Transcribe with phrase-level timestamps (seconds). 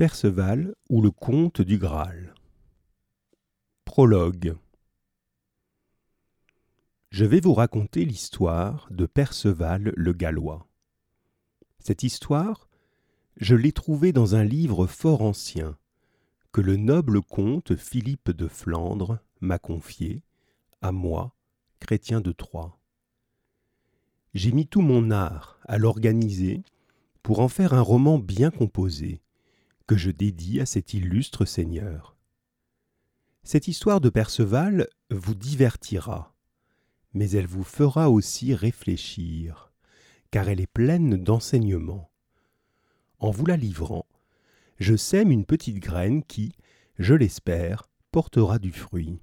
[0.00, 2.32] Perceval ou le comte du Graal.
[3.84, 4.56] Prologue.
[7.10, 10.66] Je vais vous raconter l'histoire de Perceval le Gallois.
[11.80, 12.70] Cette histoire,
[13.36, 15.76] je l'ai trouvée dans un livre fort ancien
[16.50, 20.22] que le noble comte Philippe de Flandre m'a confié,
[20.80, 21.34] à moi,
[21.78, 22.74] chrétien de Troyes.
[24.32, 26.62] J'ai mis tout mon art à l'organiser
[27.22, 29.20] pour en faire un roman bien composé,
[29.90, 32.16] que je dédie à cet illustre seigneur.
[33.42, 36.32] Cette histoire de Perceval vous divertira,
[37.12, 39.72] mais elle vous fera aussi réfléchir,
[40.30, 42.08] car elle est pleine d'enseignements.
[43.18, 44.06] En vous la livrant,
[44.78, 46.52] je sème une petite graine qui,
[47.00, 49.18] je l'espère, portera du fruit.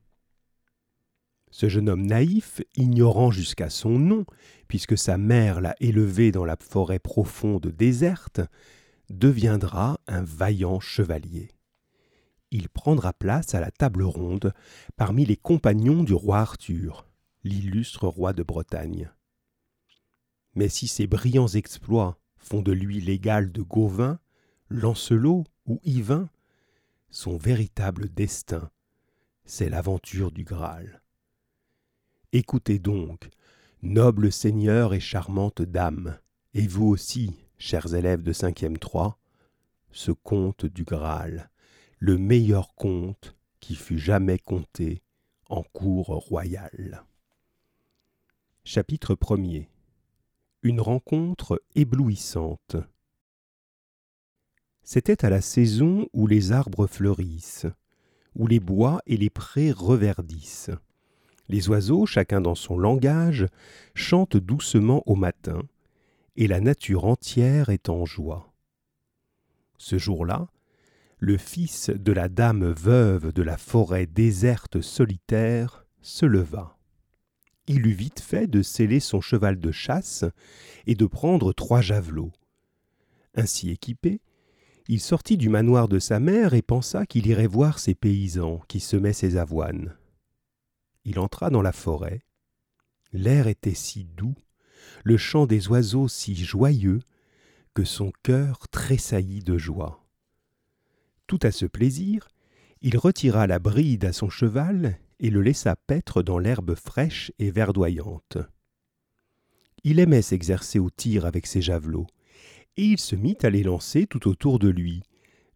[1.50, 4.26] Ce jeune homme naïf, ignorant jusqu'à son nom,
[4.68, 8.42] puisque sa mère l'a élevé dans la forêt profonde déserte,
[9.10, 11.52] deviendra un vaillant chevalier.
[12.52, 14.54] Il prendra place à la table ronde
[14.96, 17.08] parmi les compagnons du roi Arthur,
[17.44, 19.12] l'illustre roi de Bretagne.
[20.56, 24.20] Mais si ses brillants exploits font de lui l'égal de Gauvin,
[24.70, 26.30] Lancelot ou Yvain,
[27.10, 28.70] son véritable destin,
[29.46, 31.02] c'est l'aventure du Graal.
[32.34, 33.30] Écoutez donc,
[33.82, 36.18] noble seigneur et charmante dame,
[36.54, 39.18] et vous aussi, chers élèves de 5e 3,
[39.92, 41.50] ce conte du Graal,
[42.00, 45.02] le meilleur conte qui fut jamais conté
[45.50, 47.04] en cour royale.
[48.64, 49.64] Chapitre 1
[50.64, 52.76] Une rencontre éblouissante.
[54.84, 57.66] C'était à la saison où les arbres fleurissent,
[58.36, 60.72] où les bois et les prés reverdissent.
[61.50, 63.48] Les oiseaux, chacun dans son langage,
[63.96, 65.62] chantent doucement au matin,
[66.38, 68.54] et la nature entière est en joie.
[69.78, 70.48] Ce jour-là,
[71.18, 76.78] le fils de la dame veuve de la forêt déserte solitaire se leva.
[77.66, 80.24] Il eut vite fait de sceller son cheval de chasse
[80.86, 82.32] et de prendre trois javelots.
[83.36, 84.22] Ainsi équipé,
[84.88, 88.80] il sortit du manoir de sa mère et pensa qu'il irait voir ses paysans qui
[88.80, 89.98] semaient ses avoines.
[91.04, 92.22] Il entra dans la forêt.
[93.12, 94.36] L'air était si doux,
[95.04, 97.00] le chant des oiseaux si joyeux,
[97.74, 100.04] que son cœur tressaillit de joie.
[101.28, 102.28] Tout à ce plaisir,
[102.82, 107.52] il retira la bride à son cheval et le laissa paître dans l'herbe fraîche et
[107.52, 108.38] verdoyante.
[109.84, 112.08] Il aimait s'exercer au tir avec ses javelots,
[112.78, 115.02] et il se mit à les lancer tout autour de lui,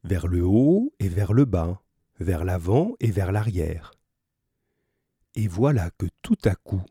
[0.04, 1.82] vers le haut et vers le bas,
[2.20, 3.94] vers l'avant et vers l'arrière.
[5.36, 6.84] Et voilà que tout à coup,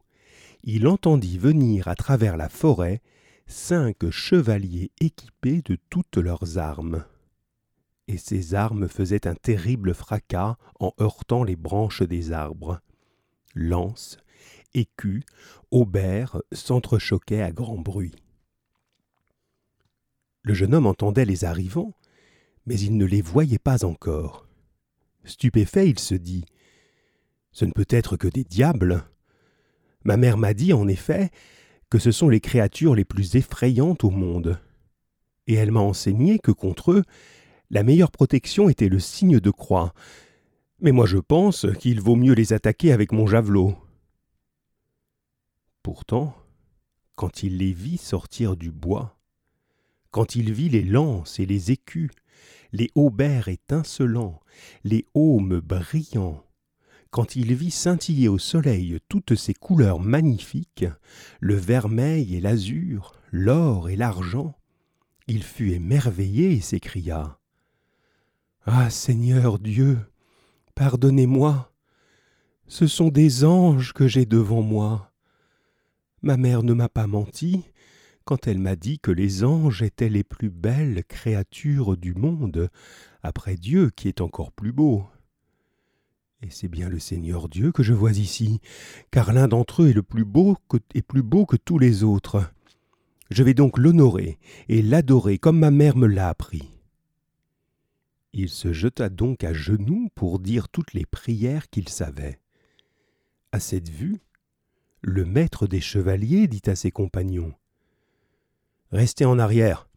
[0.63, 3.01] il entendit venir à travers la forêt
[3.47, 7.05] cinq chevaliers équipés de toutes leurs armes.
[8.09, 12.81] Et ces armes faisaient un terrible fracas en heurtant les branches des arbres.
[13.55, 14.19] Lances,
[14.75, 15.25] écus,
[15.71, 18.15] aubert s'entrechoquaient à grand bruit.
[20.43, 21.95] Le jeune homme entendait les arrivants,
[22.67, 24.47] mais il ne les voyait pas encore.
[25.25, 26.45] Stupéfait, il se dit
[27.53, 29.05] Ce ne peut être que des diables.
[30.05, 31.31] Ma mère m'a dit, en effet,
[31.91, 34.59] que ce sont les créatures les plus effrayantes au monde.
[35.47, 37.05] Et elle m'a enseigné que contre eux,
[37.71, 39.93] la meilleure protection était le signe de croix.
[40.81, 43.77] Mais moi je pense qu'il vaut mieux les attaquer avec mon javelot.
[45.83, 46.35] Pourtant,
[47.17, 49.19] quand il les vit sortir du bois,
[50.11, 52.11] quand il vit les lances et les écus,
[52.73, 54.41] les haubers étincelants,
[54.85, 56.45] les aumes brillants,
[57.11, 60.87] quand il vit scintiller au soleil toutes ces couleurs magnifiques,
[61.41, 64.55] le vermeil et l'azur, l'or et l'argent,
[65.27, 67.39] il fut émerveillé et s'écria
[68.65, 69.99] Ah Seigneur Dieu,
[70.75, 71.73] pardonnez-moi,
[72.67, 75.13] ce sont des anges que j'ai devant moi.
[76.23, 77.65] Ma mère ne m'a pas menti,
[78.25, 82.71] quand elle m'a dit que les anges étaient les plus belles créatures du monde,
[83.23, 85.05] après Dieu qui est encore plus beau.
[86.43, 88.61] Et c'est bien le Seigneur Dieu que je vois ici,
[89.11, 92.51] car l'un d'entre eux est le plus beau que, plus beau que tous les autres.
[93.31, 94.39] Je vais donc l'honorer
[94.69, 96.71] et l'adorer comme ma mère me l'a appris.
[98.33, 102.41] Il se jeta donc à genoux pour dire toutes les prières qu'il savait.
[103.53, 104.21] À cette vue,
[105.03, 107.53] le maître des chevaliers dit à ses compagnons
[108.93, 109.89] Restez en arrière.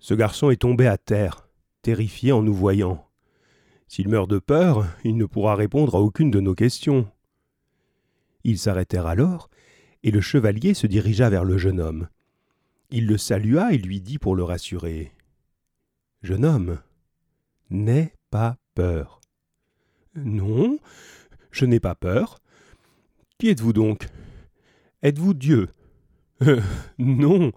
[0.00, 1.48] Ce garçon est tombé à terre,
[1.82, 3.07] terrifié en nous voyant.
[3.88, 7.10] S'il meurt de peur, il ne pourra répondre à aucune de nos questions.
[8.44, 9.48] Ils s'arrêtèrent alors,
[10.02, 12.08] et le chevalier se dirigea vers le jeune homme.
[12.90, 15.12] Il le salua et lui dit pour le rassurer.
[16.22, 16.78] Jeune homme,
[17.70, 19.20] N'aie pas peur.
[20.14, 20.78] Non,
[21.50, 22.38] je n'ai pas peur.
[23.38, 24.08] Qui êtes-vous donc?
[25.02, 25.68] Êtes-vous Dieu?
[26.98, 27.52] Non,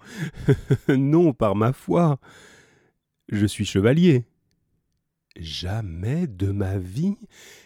[0.90, 2.20] non, par ma foi.
[3.30, 4.26] Je suis chevalier.
[5.38, 7.18] Jamais de ma vie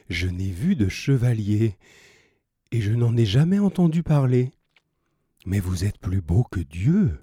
[0.10, 1.78] je n'ai vu de chevalier,
[2.72, 4.52] et je n'en ai jamais entendu parler.
[5.46, 7.20] Mais vous êtes plus beau que Dieu.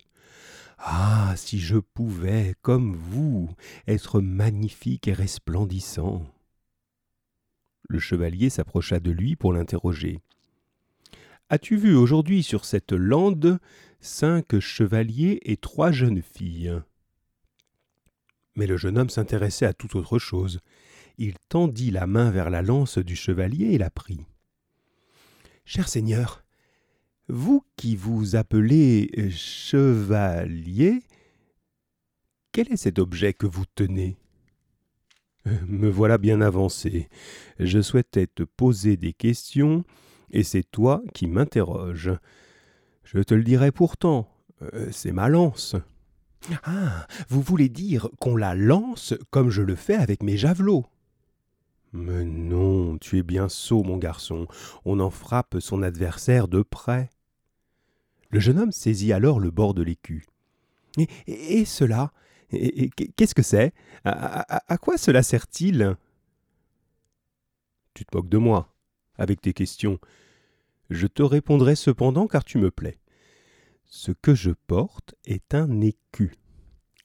[0.78, 1.22] Ah.
[1.36, 3.50] Si je pouvais, comme vous,
[3.86, 6.26] être magnifique et resplendissant.
[7.88, 10.20] Le chevalier s'approcha de lui pour l'interroger.
[11.48, 13.58] As-tu vu aujourd'hui sur cette lande
[14.00, 16.82] cinq chevaliers et trois jeunes filles?
[18.56, 20.60] Mais le jeune homme s'intéressait à toute autre chose.
[21.18, 24.24] Il tendit la main vers la lance du chevalier et la prit.
[25.64, 26.42] Cher Seigneur,
[27.28, 31.02] vous qui vous appelez chevalier,
[32.52, 34.16] quel est cet objet que vous tenez
[35.66, 37.08] Me voilà bien avancé.
[37.58, 39.84] Je souhaitais te poser des questions
[40.30, 42.12] et c'est toi qui m'interroges.
[43.04, 44.28] Je te le dirai pourtant,
[44.62, 45.76] euh, c'est ma lance.
[46.64, 47.06] Ah.
[47.28, 50.86] Vous voulez dire qu'on la lance comme je le fais avec mes javelots.
[51.92, 54.46] Mais non, tu es bien sot, mon garçon.
[54.84, 57.10] On en frappe son adversaire de près.
[58.30, 60.26] Le jeune homme saisit alors le bord de l'écu.
[60.96, 61.08] Et,
[61.60, 62.12] et, cela
[63.16, 63.72] Qu'est-ce que c'est?
[64.04, 65.96] À quoi cela sert-il?
[67.94, 68.74] Tu te moques de moi,
[69.16, 69.98] avec tes questions.
[70.90, 72.98] Je te répondrai cependant car tu me plais.
[73.94, 76.34] Ce que je porte est un écu,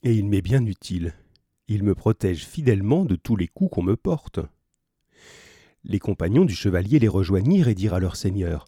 [0.04, 1.16] et il m'est bien utile.
[1.68, 4.40] Il me protège fidèlement de tous les coups qu'on me porte.
[5.84, 8.68] Les compagnons du chevalier les rejoignirent et dirent à leur seigneur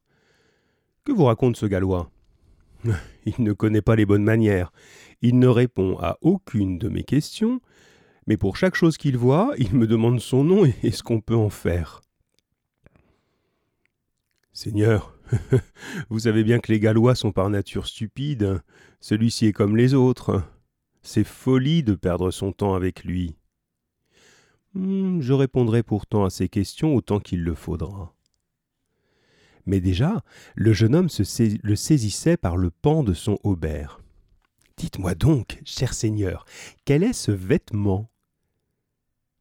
[1.05, 2.11] Que vous raconte ce Gallois?
[3.25, 4.73] Il ne connaît pas les bonnes manières.
[5.21, 7.61] Il ne répond à aucune de mes questions,
[8.27, 11.37] mais pour chaque chose qu'il voit, il me demande son nom et ce qu'on peut
[11.37, 12.01] en faire.
[14.51, 15.17] Seigneur,
[16.09, 18.61] vous savez bien que les Gallois sont par nature stupides.
[18.99, 20.43] Celui-ci est comme les autres.
[21.01, 23.35] C'est folie de perdre son temps avec lui.
[24.73, 28.13] Hmm, je répondrai pourtant à ces questions autant qu'il le faudra.
[29.65, 30.23] Mais déjà,
[30.55, 31.09] le jeune homme
[31.63, 33.99] le saisissait par le pan de son haubert.
[34.77, 36.45] Dites-moi donc, cher Seigneur,
[36.85, 38.09] quel est ce vêtement?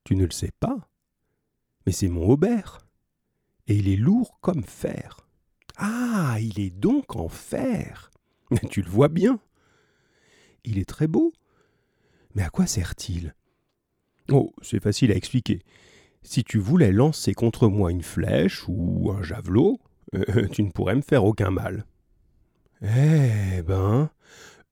[0.04, 0.90] Tu ne le sais pas
[1.86, 2.80] Mais c'est mon haubert
[3.68, 5.27] et il est lourd comme fer.
[5.78, 8.10] Ah, il est donc en fer.
[8.70, 9.40] Tu le vois bien.
[10.64, 11.32] Il est très beau.
[12.34, 13.34] Mais à quoi sert-il?
[14.30, 15.62] Oh, c'est facile à expliquer.
[16.22, 19.78] Si tu voulais lancer contre moi une flèche ou un javelot,
[20.52, 21.86] tu ne pourrais me faire aucun mal.
[22.82, 24.10] Eh ben,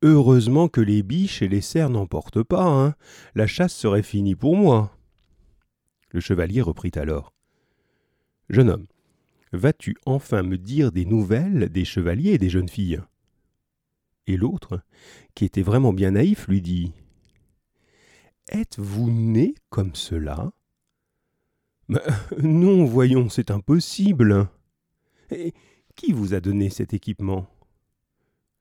[0.02, 2.94] heureusement que les biches et les cerfs n'emportent pas, hein.
[3.34, 4.96] La chasse serait finie pour moi.
[6.10, 7.32] Le chevalier reprit alors.
[8.48, 8.86] Jeune homme,
[9.52, 13.00] vas-tu enfin me dire des nouvelles des chevaliers et des jeunes filles?
[14.26, 14.80] Et l'autre,
[15.34, 16.92] qui était vraiment bien naïf, lui dit
[18.48, 20.52] Êtes-vous né comme cela
[22.42, 24.48] Non, voyons, c'est impossible.
[25.30, 25.54] Et
[25.94, 27.48] qui vous a donné cet équipement?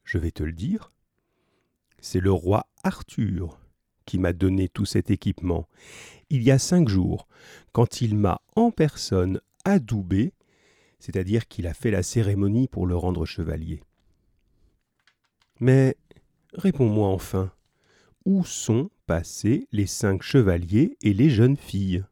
[0.04, 0.92] Je vais te le dire.
[2.00, 3.60] C'est le roi Arthur
[4.06, 5.68] qui m'a donné tout cet équipement.
[6.30, 7.28] Il y a cinq jours,
[7.72, 10.34] quand il m'a en personne adoubé,
[11.06, 13.84] c'est-à-dire qu'il a fait la cérémonie pour le rendre chevalier.
[15.60, 15.98] Mais
[16.54, 17.52] réponds-moi enfin,
[18.26, 22.04] où sont passés les cinq chevaliers et les jeunes filles?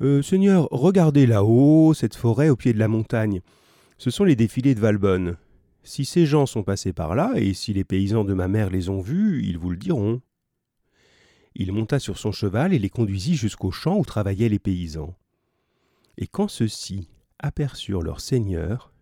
[0.00, 3.42] Euh, Seigneur, regardez là-haut, cette forêt au pied de la montagne.
[3.98, 5.36] Ce sont les défilés de Valbonne.
[5.82, 8.88] Si ces gens sont passés par là, et si les paysans de ma mère les
[8.88, 10.22] ont vus, ils vous le diront.
[11.54, 15.14] Il monta sur son cheval et les conduisit jusqu'au champ où travaillaient les paysans.
[16.16, 18.92] Et quand ceux-ci aperçurent leur seigneur,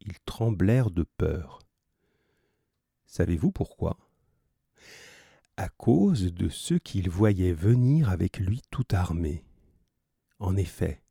[0.00, 1.60] ils tremblèrent de peur.
[3.06, 3.98] Savez-vous pourquoi?
[5.56, 9.44] À cause de ceux qu'ils voyaient venir avec lui tout armés.
[10.40, 11.02] En effet,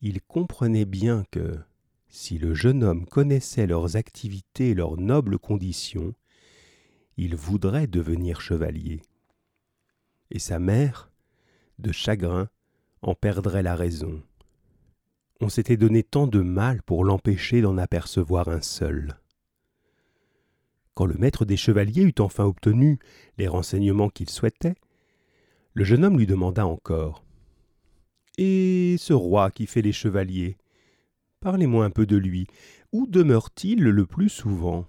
[0.00, 1.58] ils comprenaient bien que,
[2.08, 6.14] si le jeune homme connaissait leurs activités et leurs nobles conditions,
[7.16, 9.02] il voudrait devenir chevalier.
[10.30, 11.10] Et sa mère,
[11.78, 12.48] de chagrin,
[13.00, 14.22] en perdrait la raison
[15.42, 19.18] on s'était donné tant de mal pour l'empêcher d'en apercevoir un seul.
[20.94, 23.00] Quand le maître des chevaliers eut enfin obtenu
[23.38, 24.76] les renseignements qu'il souhaitait,
[25.74, 27.24] le jeune homme lui demanda encore.
[28.38, 30.56] Et ce roi qui fait les chevaliers
[31.40, 32.46] Parlez-moi un peu de lui.
[32.92, 34.86] Où demeure-t-il le plus souvent?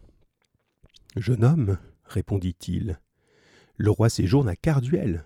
[1.16, 3.00] Jeune homme, répondit-il,
[3.78, 5.26] le roi séjourne à Carduel.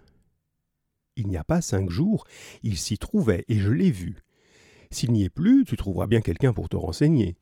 [1.18, 2.26] il n'y a pas cinq jours,
[2.64, 4.24] il s'y trouvait et je l'ai vu.
[4.92, 7.38] S'il n'y est plus, tu trouveras bien quelqu'un pour te renseigner.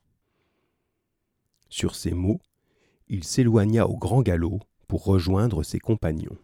[1.70, 2.42] Sur ces mots,
[3.08, 6.38] il s'éloigna au grand galop pour rejoindre ses compagnons.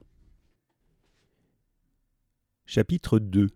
[2.66, 3.50] Chapitre 2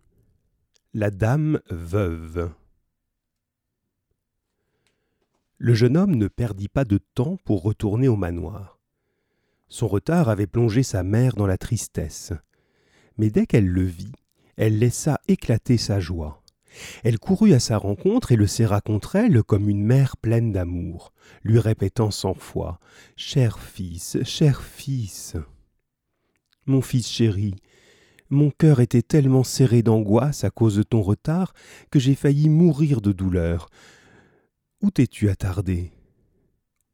[0.93, 2.51] La dame veuve
[5.57, 8.79] Le jeune homme ne perdit pas de temps pour retourner au manoir.
[9.67, 12.33] Son retard avait plongé sa mère dans la tristesse.
[13.17, 14.11] Mais dès qu'elle le vit,
[14.57, 16.43] elle laissa éclater sa joie.
[17.03, 21.13] Elle courut à sa rencontre et le serra contre elle comme une mère pleine d'amour,
[21.43, 22.79] lui répétant cent fois
[23.15, 25.35] Cher fils, cher fils.
[26.65, 27.55] Mon fils chéri,
[28.29, 31.53] mon cœur était tellement serré d'angoisse à cause de ton retard
[31.91, 33.69] que j'ai failli mourir de douleur.
[34.81, 35.91] Où t'es-tu attardé?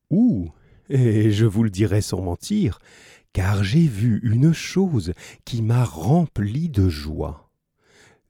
[0.09, 0.49] Où?
[0.89, 2.79] Et je vous le dirai sans mentir,
[3.31, 5.13] car j'ai vu une chose
[5.45, 7.50] qui m'a rempli de joie.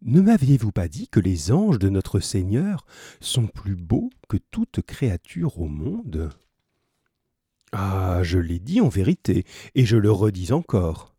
[0.04, 2.86] Ne m'aviez-vous pas dit que les anges de notre Seigneur
[3.20, 6.32] sont plus beaux que toute créature au monde?
[7.72, 11.14] Ah, je l'ai dit en vérité, et je le redis encore.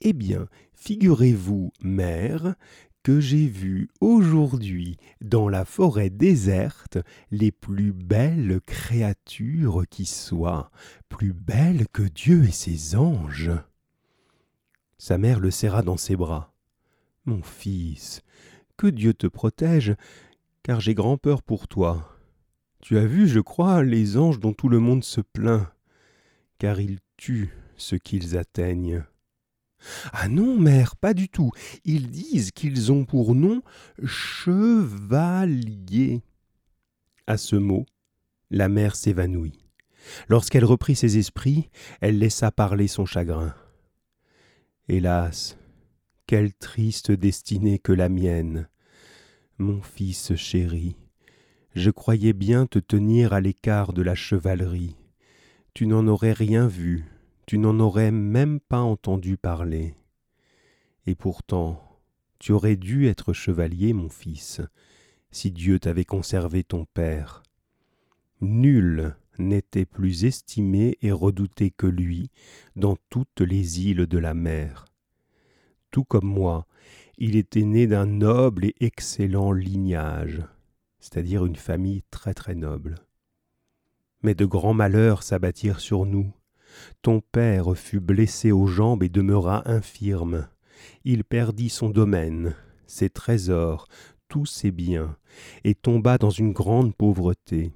[0.00, 2.54] Eh bien, figurez-vous, mère,
[3.02, 6.98] que j'ai vu aujourd'hui dans la forêt déserte
[7.30, 10.70] les plus belles créatures qui soient,
[11.08, 13.52] plus belles que Dieu et ses anges.
[14.98, 16.55] Sa mère le serra dans ses bras.
[17.26, 18.22] Mon fils,
[18.76, 19.96] que Dieu te protège,
[20.62, 22.16] car j'ai grand peur pour toi.
[22.80, 25.66] Tu as vu, je crois, les anges dont tout le monde se plaint,
[26.58, 29.02] car ils tuent ce qu'ils atteignent.
[30.12, 31.50] Ah non, mère, pas du tout.
[31.84, 33.62] Ils disent qu'ils ont pour nom
[34.04, 35.02] chevalier.
[37.26, 37.86] À ce mot,
[38.50, 39.66] la mère s'évanouit.
[40.28, 41.68] Lorsqu'elle reprit ses esprits,
[42.00, 43.52] elle laissa parler son chagrin.
[44.88, 45.58] Hélas,
[46.26, 48.68] quelle triste destinée que la mienne.
[49.58, 50.96] Mon fils chéri,
[51.76, 54.96] je croyais bien te tenir à l'écart de la chevalerie.
[55.72, 57.04] Tu n'en aurais rien vu,
[57.46, 59.94] tu n'en aurais même pas entendu parler.
[61.06, 61.80] Et pourtant,
[62.40, 64.60] tu aurais dû être chevalier, mon fils,
[65.30, 67.44] si Dieu t'avait conservé ton père.
[68.40, 72.30] Nul n'était plus estimé et redouté que lui
[72.74, 74.86] dans toutes les îles de la mer
[75.90, 76.66] tout comme moi,
[77.18, 80.42] il était né d'un noble et excellent lignage,
[81.00, 82.96] c'est-à-dire une famille très très noble.
[84.22, 86.32] Mais de grands malheurs s'abattirent sur nous.
[87.00, 90.48] Ton père fut blessé aux jambes et demeura infirme.
[91.04, 92.54] Il perdit son domaine,
[92.86, 93.86] ses trésors,
[94.28, 95.16] tous ses biens,
[95.64, 97.72] et tomba dans une grande pauvreté.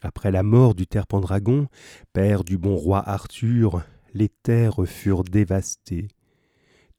[0.00, 1.68] Après la mort du Terpendragon,
[2.12, 3.82] père du bon roi Arthur,
[4.14, 6.08] les terres furent dévastées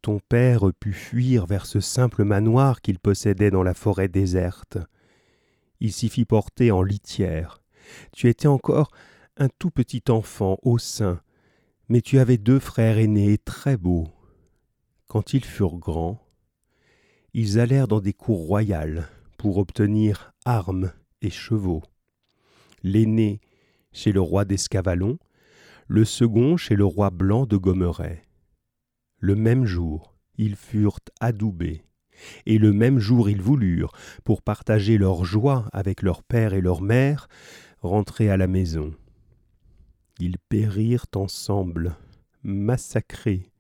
[0.06, 4.78] ton père put fuir vers ce simple manoir qu'il possédait dans la forêt déserte.
[5.80, 7.64] Il s'y fit porter en litière.
[8.12, 8.92] Tu étais encore
[9.36, 11.22] un tout petit enfant au sein,
[11.90, 14.08] mais tu avais deux frères aînés très beaux.
[15.08, 16.22] Quand ils furent grands,
[17.34, 19.08] ils allèrent dans des cours royales
[19.40, 20.94] pour obtenir armes
[21.24, 21.82] et chevaux.
[22.84, 23.42] L'aîné
[23.92, 25.18] chez le roi d'Escavalon,
[25.88, 28.25] le second chez le roi blanc de Gommeret.
[29.20, 31.84] Le même jour, ils furent adoubés,
[32.46, 33.92] et le même jour ils voulurent,
[34.24, 37.28] pour partager leur joie avec leur père et leur mère,
[37.82, 38.94] rentrer à la maison.
[40.20, 41.96] Ils périrent ensemble,
[42.44, 43.52] massacrés,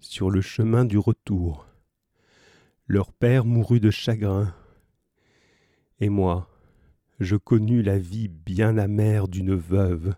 [0.00, 1.66] sur le chemin du retour.
[2.86, 4.54] Leur père mourut de chagrin.
[6.00, 6.48] Et moi,
[7.20, 10.14] je connus la vie bien amère d'une veuve.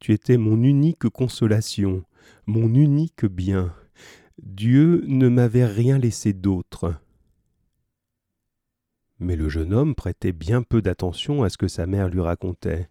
[0.00, 2.04] Tu étais mon unique consolation,
[2.48, 3.74] mon unique bien.
[4.42, 6.94] Dieu ne m'avait rien laissé d'autre.
[9.18, 12.88] Mais le jeune homme prêtait bien peu d'attention à ce que sa mère lui racontait.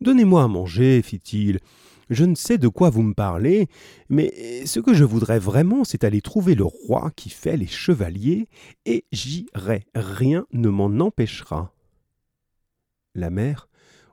[0.00, 1.58] Donnez-moi à manger, fit-il.
[2.10, 3.66] Je ne sais de quoi vous me parlez,
[4.08, 8.46] mais ce que je voudrais vraiment, c'est aller trouver le roi qui fait les chevaliers,
[8.84, 11.74] et j'irai, rien ne m'en empêchera.
[13.16, 13.68] La mère,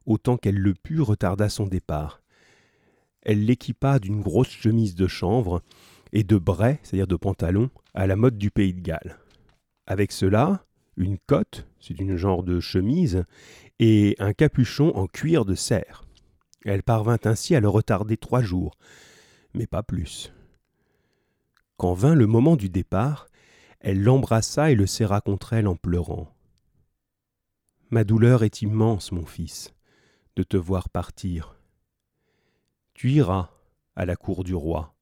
[0.06, 2.21] autant qu'elle le put, retarda son départ
[3.24, 5.62] elle l'équipa d'une grosse chemise de chanvre
[6.14, 9.20] et de brais, c'est-à-dire de pantalons, à la mode du pays de Galles.
[9.86, 10.66] Avec cela,
[10.98, 13.24] une cotte, c'est une genre de chemise,
[13.80, 16.04] et un capuchon en cuir de cerf.
[16.66, 18.76] Elle parvint ainsi à le retarder trois jours,
[19.54, 20.32] mais pas plus.
[21.78, 23.28] Quand vint le moment du départ,
[23.80, 26.32] elle l'embrassa et le serra contre elle en pleurant.
[27.90, 29.74] Ma douleur est immense, mon fils,
[30.36, 31.56] de te voir partir
[33.02, 33.50] tu iras
[33.96, 34.94] à la cour du roi,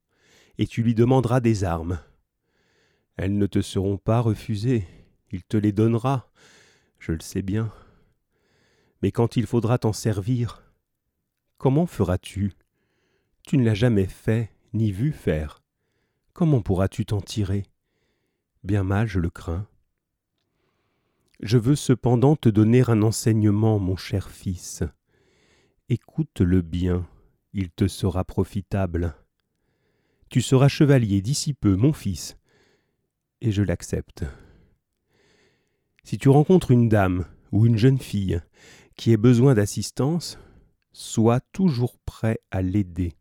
[0.57, 1.99] et tu lui demanderas des armes.
[3.17, 4.87] Elles ne te seront pas refusées,
[5.31, 6.31] il te les donnera,
[6.97, 7.73] je le sais bien.
[9.01, 10.63] Mais quand il faudra t'en servir,
[11.57, 12.53] comment feras-tu?
[13.45, 15.61] Tu ne l'as jamais fait, ni vu faire.
[16.31, 17.65] Comment pourras-tu t'en tirer?
[18.63, 19.67] Bien mal, je le crains.
[21.41, 24.83] Je veux cependant te donner un enseignement, mon cher fils.
[25.89, 27.05] Écoute-le bien,
[27.53, 29.15] il te sera profitable.
[30.29, 32.37] Tu seras chevalier d'ici peu, mon fils,
[33.41, 34.25] et je l'accepte.
[36.03, 38.41] Si tu rencontres une dame ou une jeune fille
[38.95, 40.37] qui ait besoin d'assistance,
[40.91, 43.13] sois toujours prêt à l'aider.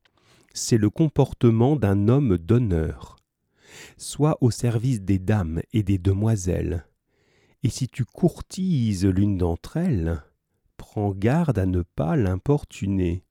[0.53, 3.17] C'est le comportement d'un homme d'honneur.
[3.97, 6.87] Sois au service des dames et des demoiselles.
[7.63, 10.23] Et si tu courtises l'une d'entre elles,
[10.77, 13.25] prends garde à ne pas l'importuner.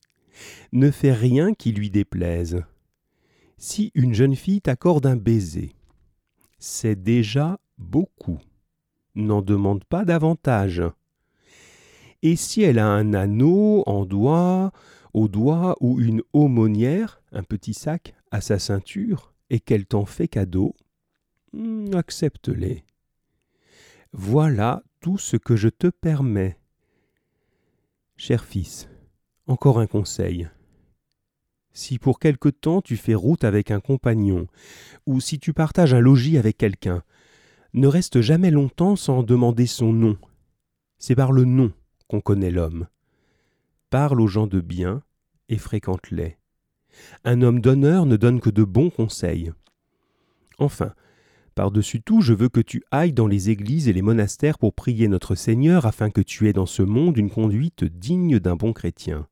[0.72, 2.62] Ne fais rien qui lui déplaise.
[3.56, 5.74] Si une jeune fille t'accorde un baiser,
[6.58, 8.38] c'est déjà beaucoup.
[9.14, 10.82] N'en demande pas davantage.
[12.22, 14.72] Et si elle a un anneau en doigt,
[15.12, 20.28] au doigt ou une aumônière, un petit sac à sa ceinture, et qu'elle t'en fait
[20.28, 20.74] cadeau,
[21.52, 22.84] hmm, accepte-les.
[24.12, 26.58] Voilà tout ce que je te permets.
[28.16, 28.88] Cher fils,
[29.48, 30.48] encore un conseil.
[31.72, 34.46] Si pour quelque temps tu fais route avec un compagnon,
[35.06, 37.02] ou si tu partages un logis avec quelqu'un,
[37.74, 40.16] ne reste jamais longtemps sans demander son nom.
[40.98, 41.72] C'est par le nom
[42.08, 42.86] qu'on connaît l'homme.
[43.90, 45.02] Parle aux gens de bien
[45.48, 46.36] et fréquente-les.
[47.24, 49.52] Un homme d'honneur ne donne que de bons conseils.
[50.58, 50.92] Enfin,
[51.54, 55.08] par-dessus tout, je veux que tu ailles dans les églises et les monastères pour prier
[55.08, 59.26] notre Seigneur afin que tu aies dans ce monde une conduite digne d'un bon chrétien.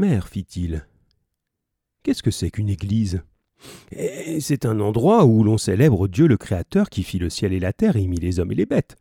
[0.00, 0.86] Mère, fit-il,
[2.02, 3.20] qu'est-ce que c'est qu'une église?
[3.92, 7.60] Eh, C'est un endroit où l'on célèbre Dieu le Créateur qui fit le ciel et
[7.60, 8.96] la terre et mit les hommes et les bêtes.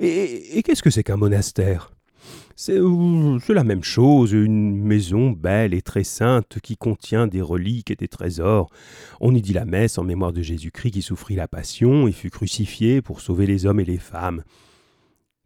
[0.00, 1.92] Et, et qu'est-ce que c'est qu'un monastère?
[2.56, 7.96] C'est la même chose, une maison belle et très sainte qui contient des reliques et
[7.96, 8.70] des trésors.
[9.20, 12.30] On y dit la messe en mémoire de Jésus-Christ qui souffrit la passion et fut
[12.30, 14.42] crucifié pour sauver les hommes et les femmes.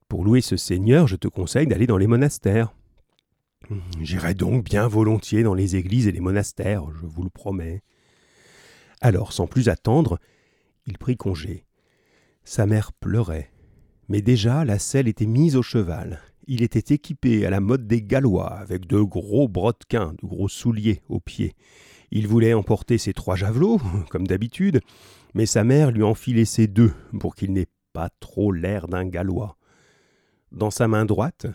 [0.09, 2.73] Pour louer ce Seigneur, je te conseille d'aller dans les monastères.
[4.01, 7.83] J'irai donc bien volontiers dans les églises et les monastères, je vous le promets.
[9.01, 10.19] Alors, sans plus attendre,
[10.87, 11.67] il prit congé.
[12.45, 13.51] Sa mère pleurait,
[14.09, 16.21] mais déjà la selle était mise au cheval.
[16.47, 21.03] Il était équipé à la mode des Gallois, avec de gros brodequins, de gros souliers
[21.09, 21.55] aux pieds.
[22.13, 24.81] Il voulait emporter ses trois javelots, comme d'habitude,
[25.35, 29.57] mais sa mère lui enfilait ses deux, pour qu'il n'ait pas trop l'air d'un Gallois.
[30.53, 31.47] Dans sa main droite,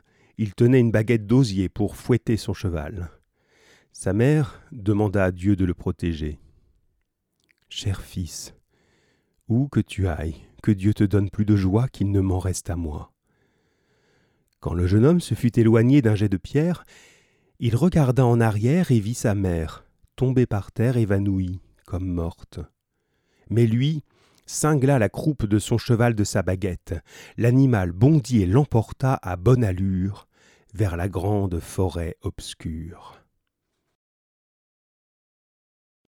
[0.42, 3.12] il tenait une baguette d'osier pour fouetter son cheval.
[3.92, 6.40] Sa mère demanda à Dieu de le protéger.
[7.70, 8.56] Cher fils,
[9.48, 12.72] où que tu ailles, que Dieu te donne plus de joie qu'il ne m'en reste
[12.72, 13.14] à moi.
[14.62, 16.86] Quand le jeune homme se fut éloigné d'un jet de pierre,
[17.60, 22.60] il regarda en arrière et vit sa mère, tombée par terre évanouie, comme morte.
[23.52, 24.04] Mais lui,
[24.48, 26.96] cingla la croupe de son cheval de sa baguette.
[27.38, 30.28] L'animal bondit et l'emporta à bonne allure
[30.74, 33.21] vers la grande forêt obscure.